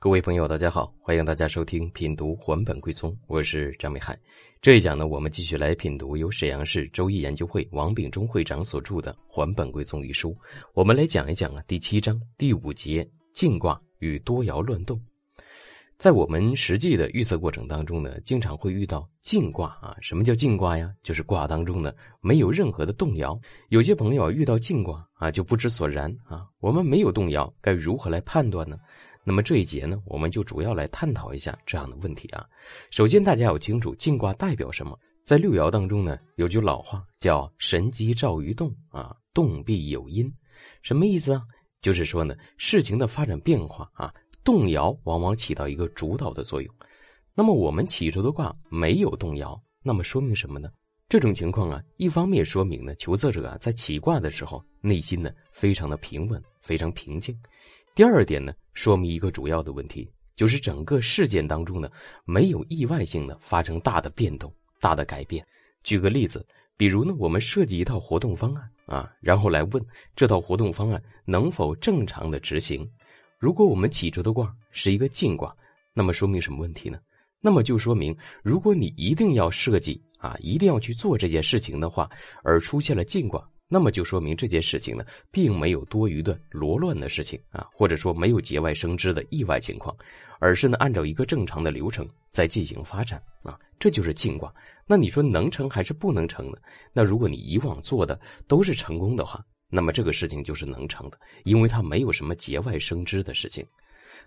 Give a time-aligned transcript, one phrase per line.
[0.00, 4.16] 各位朋友，大家好，欢迎大家收听品读还本归宗，我是张美海。
[4.62, 10.36] 这一讲呢，我们继续来品读由沈阳市周易研究会王秉忠会长所著的《还本归宗》一书。
[10.72, 15.02] 我们来讲一讲啊，第七章第五节静卦与多爻乱动。
[15.96, 19.96] 在我们实际的预测过程当中呢，经常会遇到静卦啊。
[20.00, 20.94] 什么叫静卦呀？
[21.02, 23.36] 就是卦当中呢没有任何的动摇。
[23.68, 26.46] 有些朋友遇到静卦啊就不知所然啊。
[26.60, 28.78] 我们没有动摇，该如何来判断呢？
[29.28, 32.46] 那么这一节呢，我们就主要来探讨一下这样的问题啊。
[32.90, 34.98] 首先，大家要清楚静卦代表什么。
[35.22, 40.26] 在六爻当中呢，有句老话叫“神机照于动”，啊，动必有因，
[40.80, 41.42] 什么意思啊？
[41.82, 44.10] 就是说呢，事情的发展变化啊，
[44.42, 46.74] 动摇往往起到一个主导的作用。
[47.34, 50.70] 那么我们起出的卦没有动摇，那么说明什么呢？
[51.06, 57.38] 这种情况啊，一方面说明呢，求测者啊在起卦的时候内心呢非常的平稳，非常平静。
[57.98, 61.90] 第二点呢，说明一个主要的问题，就是整个事件当中呢，
[62.24, 65.44] 没有意外性的发生大的变动、大的改变。
[65.82, 72.88] 举个例子，比如呢，我们设计一套活动方案啊，然后来问这套活动方案能否正常的执行。
[73.36, 75.52] 如果我们起出的卦是一个静卦，
[75.92, 77.00] 那么说明什么问题呢？
[77.40, 82.08] 那么就说明，如果你一定要设计啊，一定要去做这件事情的话，
[82.44, 83.44] 而出现了静卦。
[83.70, 89.94] 那么就说明这件事情呢，并没有多余的罗乱的事情啊，或者说没有节外生枝的意外情况，
[90.40, 94.50] 而是呢按照一个正常的流程在进行发展啊，这就是静卦。
[94.86, 96.56] 那你说能成还是不能成呢？
[96.94, 103.62] 那如果你以往做的都是成功的话，那么这个事情就是能成的，因为它没有什么节外生枝的事情。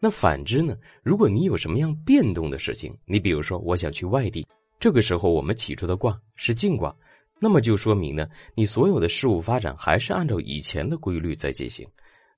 [0.00, 4.46] 那反之呢，如果你有什么样变动的事情，你比如说我想去外地，
[4.80, 6.94] 这个时候我们起出的卦是静卦。
[7.38, 11.86] 那么就说明呢，你所有的事物发展还是按照以前的规律在进行。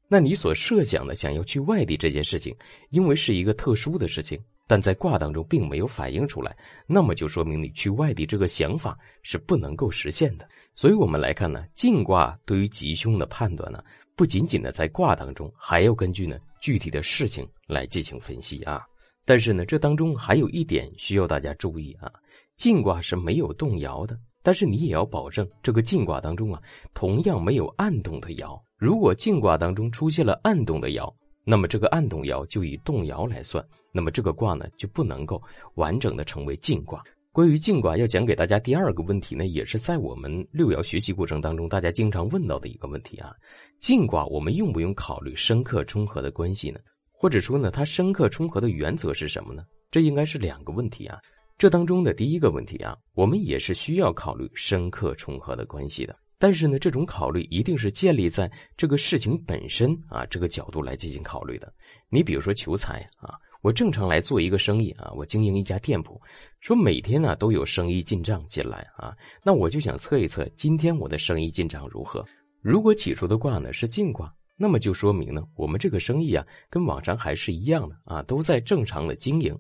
[0.09, 2.57] 那你所设想的想要去外地这件事情，
[2.91, 6.57] 因为是一个特殊的事情，但在卦当中并没有反映出来，
[6.87, 10.49] 那么就说明你去外地这个想法是不能够实现的。
[10.75, 13.85] 所以我们来看呢，静卦对于吉凶的判断呢，
[14.17, 18.83] 不仅仅的在卦当中，还要根据呢具体的事情来进行分析啊。
[19.27, 22.11] 但是呢，这当中还有一点需要大家注意啊，
[22.57, 24.19] 静卦是没有动摇的。
[24.49, 26.63] 但是你也要保证这个静卦当中啊，
[26.95, 28.59] 同样没有暗动的爻。
[28.79, 31.15] 如果静卦当中出现了暗动的爻，
[31.45, 35.39] 那么这个暗动爻就以动摇来算，那么这个卦呢就不能够
[35.75, 37.05] 完整的成为静卦。
[37.31, 43.35] 关于静卦，要讲给大家第二个问题呢，也是在我们六爻学习过程当中大家经常问到的一个问题啊：
[43.79, 46.81] 静卦我们用不用考虑生克冲合的关系呢？
[47.13, 49.63] 或者说呢，它生克冲合的原则是什么呢？
[49.91, 51.19] 这应该是两个问题啊。
[51.59, 56.17] 这当中的第一个问题啊，我们也是需要考虑深刻重合的关系的。
[56.39, 61.75] 但是呢，这种考虑一定是建立在这个事情本身啊这个角度来进行考虑的。
[62.11, 66.21] 你比如说求财啊，我正常来做一个生意啊，我经营一家店铺，
[66.61, 72.25] 说每天呢都有生意进账进来啊，那我就想测一测今天我的生意进账如何。
[72.63, 79.59] 如果起初的卦呢是进卦，那么就说明呢我们这个生意啊跟往常还是一样的啊，都在正常的经营。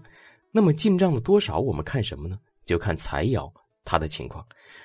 [0.50, 2.38] 那么进账的多少，我们看什么呢？
[2.64, 3.50] 就看财爻
[3.84, 4.44] 它的情况。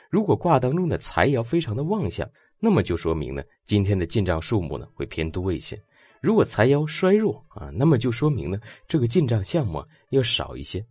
[0.09, 2.29] 如果卦当中的财爻非常的旺相，
[2.59, 5.78] 那么就说明呢，今天的进账数目呢会偏多一些。
[6.22, 8.57] 如果财爻衰弱啊，那么就说明呢，
[8.88, 10.85] 这个进账项目要少一些。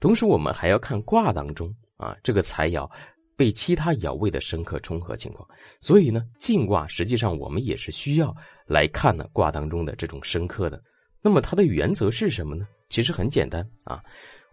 [0.00, 2.90] 同时，我们还要看卦当中啊这个财爻
[3.36, 5.46] 被其他爻位的生克冲合情况。
[5.80, 8.34] 所以呢，进卦实际上我们也是需要
[8.66, 10.82] 来看呢卦当中的这种生克的。
[11.20, 12.66] 那么它的原则是什么呢？
[12.88, 14.02] 其实很简单啊，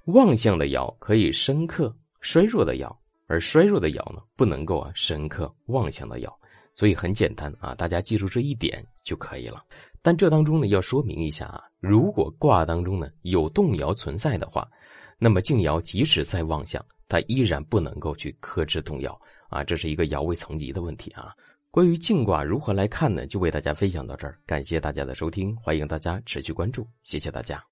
[0.05, 2.93] 旺相的爻可以生克衰弱的爻，
[3.27, 6.33] 而衰弱的爻呢不能够啊生克旺相的爻，
[6.75, 9.63] 所以很简单啊，大家记住这一点就可以了。
[10.01, 14.67] 但这当中呢要说明一下啊，如果卦当中呢有动爻存在的话，
[15.17, 21.33] 那么静爻即使再旺相，它依然不能够去克制动摇啊，这是一个爻位层级的问题啊。
[21.71, 23.27] 关于静卦如何来看呢？
[23.27, 27.63] 就为大家分享到这儿，感谢大家的收听，欢迎大家持续关注，谢谢大家。